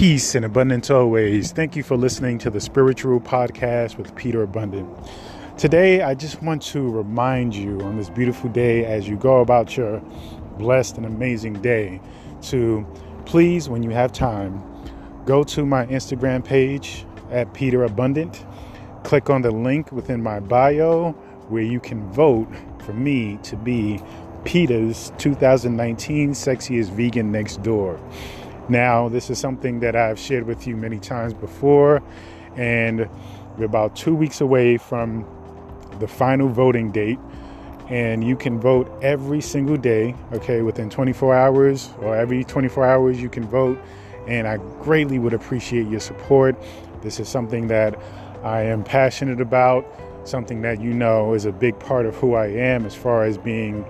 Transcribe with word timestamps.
Peace 0.00 0.34
and 0.34 0.46
abundance 0.46 0.88
always. 0.88 1.52
Thank 1.52 1.76
you 1.76 1.82
for 1.82 1.94
listening 1.94 2.38
to 2.38 2.48
the 2.48 2.58
Spiritual 2.58 3.20
Podcast 3.20 3.98
with 3.98 4.16
Peter 4.16 4.42
Abundant. 4.42 4.88
Today, 5.58 6.00
I 6.00 6.14
just 6.14 6.42
want 6.42 6.62
to 6.68 6.90
remind 6.90 7.54
you 7.54 7.78
on 7.82 7.98
this 7.98 8.08
beautiful 8.08 8.48
day 8.48 8.86
as 8.86 9.06
you 9.06 9.18
go 9.18 9.40
about 9.40 9.76
your 9.76 10.00
blessed 10.56 10.96
and 10.96 11.04
amazing 11.04 11.60
day 11.60 12.00
to 12.44 12.86
please, 13.26 13.68
when 13.68 13.82
you 13.82 13.90
have 13.90 14.10
time, 14.10 14.62
go 15.26 15.44
to 15.44 15.66
my 15.66 15.84
Instagram 15.84 16.42
page 16.42 17.04
at 17.30 17.52
Peter 17.52 17.84
Abundant. 17.84 18.46
Click 19.04 19.28
on 19.28 19.42
the 19.42 19.50
link 19.50 19.92
within 19.92 20.22
my 20.22 20.40
bio 20.40 21.10
where 21.50 21.62
you 21.62 21.78
can 21.78 22.10
vote 22.10 22.48
for 22.86 22.94
me 22.94 23.38
to 23.42 23.54
be 23.54 24.00
PETA's 24.46 25.12
2019 25.18 26.30
Sexiest 26.30 26.88
Vegan 26.88 27.30
Next 27.30 27.62
Door. 27.62 28.00
Now, 28.68 29.08
this 29.08 29.30
is 29.30 29.38
something 29.38 29.80
that 29.80 29.96
I've 29.96 30.18
shared 30.18 30.46
with 30.46 30.66
you 30.66 30.76
many 30.76 30.98
times 30.98 31.34
before, 31.34 32.02
and 32.56 33.08
we're 33.56 33.64
about 33.64 33.96
two 33.96 34.14
weeks 34.14 34.40
away 34.40 34.76
from 34.76 35.26
the 35.98 36.08
final 36.08 36.48
voting 36.48 36.92
date. 36.92 37.18
And 37.88 38.22
you 38.22 38.36
can 38.36 38.60
vote 38.60 38.90
every 39.02 39.40
single 39.40 39.76
day, 39.76 40.14
okay, 40.32 40.62
within 40.62 40.90
24 40.90 41.34
hours 41.34 41.90
or 42.00 42.16
every 42.16 42.44
24 42.44 42.86
hours 42.86 43.20
you 43.20 43.28
can 43.28 43.44
vote. 43.44 43.78
And 44.28 44.46
I 44.46 44.58
greatly 44.80 45.18
would 45.18 45.34
appreciate 45.34 45.88
your 45.88 45.98
support. 45.98 46.56
This 47.02 47.18
is 47.18 47.28
something 47.28 47.66
that 47.66 47.98
I 48.44 48.62
am 48.62 48.84
passionate 48.84 49.40
about, 49.40 49.84
something 50.24 50.62
that 50.62 50.80
you 50.80 50.94
know 50.94 51.34
is 51.34 51.46
a 51.46 51.52
big 51.52 51.78
part 51.80 52.06
of 52.06 52.14
who 52.16 52.34
I 52.34 52.46
am 52.46 52.86
as 52.86 52.94
far 52.94 53.24
as 53.24 53.36
being, 53.36 53.84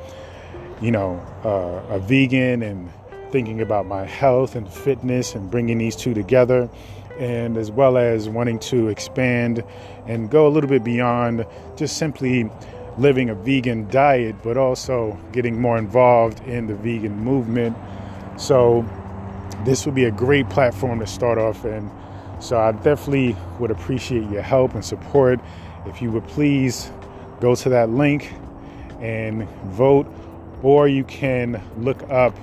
you 0.81 0.91
know, 0.91 1.21
uh, 1.45 1.95
a 1.95 1.99
vegan 1.99 2.63
and 2.63 2.91
thinking 3.31 3.61
about 3.61 3.87
my 3.87 4.05
health 4.05 4.57
and 4.57 4.69
fitness 4.69 5.35
and 5.35 5.51
bringing 5.51 5.79
these 5.79 5.97
two 5.97 6.15
together, 6.15 6.69
and 7.19 7.57
as 7.57 7.71
well 7.71 7.97
as 7.97 8.29
wanting 8.29 8.59
to 8.59 8.89
expand 8.89 9.63
and 10.07 10.31
go 10.31 10.47
a 10.47 10.51
little 10.51 10.71
bit 10.71 10.83
beyond 10.83 11.47
just 11.77 11.97
simply 11.97 12.51
living 12.99 13.31
a 13.31 13.35
vegan 13.35 13.89
diet, 13.91 14.37
but 14.43 14.57
also 14.57 15.19
getting 15.33 15.61
more 15.61 15.79
involved 15.79 16.41
in 16.47 16.67
the 16.67 16.75
vegan 16.75 17.17
movement. 17.17 17.77
So, 18.37 18.85
this 19.65 19.85
would 19.85 19.95
be 19.95 20.05
a 20.05 20.11
great 20.11 20.49
platform 20.49 21.01
to 21.01 21.07
start 21.07 21.39
off 21.39 21.65
in. 21.65 21.91
So, 22.41 22.59
I 22.59 22.73
definitely 22.73 23.37
would 23.59 23.71
appreciate 23.71 24.29
your 24.31 24.43
help 24.43 24.75
and 24.75 24.85
support. 24.85 25.41
If 25.87 26.03
you 26.03 26.11
would 26.11 26.27
please 26.29 26.91
go 27.41 27.55
to 27.55 27.69
that 27.71 27.91
link 27.91 28.33
and 29.01 29.49
vote, 29.67 30.07
or 30.63 30.89
you 30.89 31.05
can 31.05 31.63
look 31.79 32.03
up 32.11 32.35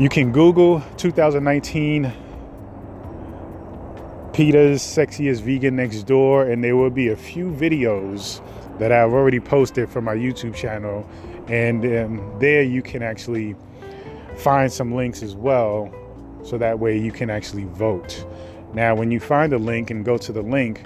you 0.00 0.08
can 0.08 0.32
Google 0.32 0.82
2019 0.96 2.10
PETA's 4.32 4.80
Sexiest 4.80 5.42
Vegan 5.42 5.76
Next 5.76 6.04
Door, 6.04 6.44
and 6.44 6.64
there 6.64 6.74
will 6.74 6.88
be 6.88 7.08
a 7.08 7.16
few 7.16 7.50
videos 7.50 8.40
that 8.78 8.92
I've 8.92 9.12
already 9.12 9.40
posted 9.40 9.90
from 9.90 10.06
my 10.06 10.14
YouTube 10.14 10.54
channel. 10.54 11.06
And 11.48 11.84
um, 11.84 12.38
there 12.40 12.62
you 12.62 12.80
can 12.80 13.02
actually 13.02 13.54
find 14.38 14.72
some 14.72 14.94
links 14.94 15.22
as 15.22 15.36
well, 15.36 15.92
so 16.44 16.56
that 16.56 16.78
way 16.78 16.98
you 16.98 17.12
can 17.12 17.28
actually 17.28 17.64
vote. 17.64 18.24
Now, 18.72 18.94
when 18.94 19.10
you 19.10 19.20
find 19.20 19.52
the 19.52 19.58
link 19.58 19.90
and 19.90 20.02
go 20.02 20.16
to 20.16 20.32
the 20.32 20.40
link, 20.40 20.80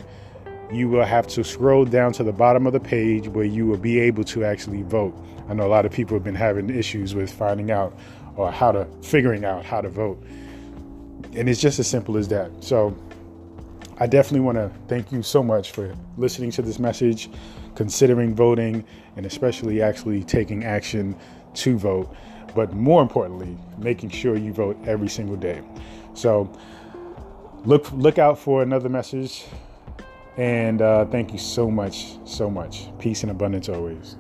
you 0.73 0.89
will 0.89 1.05
have 1.05 1.27
to 1.29 1.45
scroll 1.45 1.84
down 1.84 2.12
to 2.15 2.25
the 2.25 2.33
bottom 2.33 2.67
of 2.67 2.73
the 2.73 2.81
page 2.81 3.29
where 3.29 3.45
you 3.45 3.67
will 3.67 3.79
be 3.79 3.98
able 4.01 4.25
to 4.25 4.45
actually 4.45 4.83
vote. 4.83 5.15
I 5.48 5.55
know 5.55 5.67
a 5.67 5.69
lot 5.69 5.84
of 5.84 5.93
people 5.93 6.17
have 6.17 6.25
been 6.25 6.34
having 6.34 6.70
issues 6.70 7.15
with 7.15 7.33
finding 7.33 7.70
out 7.70 7.97
or 8.37 8.51
how 8.51 8.73
to 8.73 8.87
figuring 9.03 9.45
out 9.45 9.65
how 9.65 9.81
to 9.81 9.89
vote. 9.89 10.23
And 11.35 11.48
it's 11.48 11.61
just 11.61 11.79
as 11.79 11.87
simple 11.87 12.17
as 12.17 12.29
that. 12.29 12.51
So 12.62 12.97
I 13.98 14.07
definitely 14.07 14.41
want 14.41 14.58
to 14.58 14.70
thank 14.89 15.13
you 15.13 15.23
so 15.23 15.42
much 15.42 15.70
for 15.70 15.95
listening 16.17 16.51
to 16.52 16.63
this 16.63 16.79
message, 16.79 17.29
considering 17.75 18.35
voting, 18.35 18.85
and 19.17 19.27
especially 19.27 19.83
actually 19.83 20.25
taking 20.25 20.64
action 20.64 21.17
to 21.55 21.79
vote. 21.79 22.14
But 22.55 22.73
more 22.73 23.02
importantly, 23.02 23.57
making 23.79 24.11
sure 24.11 24.36
you 24.36 24.52
vote 24.52 24.77
every 24.86 25.08
single 25.08 25.36
day. 25.36 25.63
So 26.14 26.51
look 27.64 27.91
look 27.92 28.19
out 28.19 28.39
for 28.39 28.63
another 28.63 28.89
message. 28.89 29.45
And 30.36 30.83
uh, 30.83 31.06
thank 31.06 31.33
you 31.33 31.39
so 31.39 31.70
much, 31.70 32.18
so 32.24 32.50
much. 32.50 32.89
Peace 32.98 33.22
and 33.22 33.30
abundance 33.30 33.68
always. 33.68 34.17